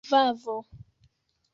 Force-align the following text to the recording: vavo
vavo 0.09 0.57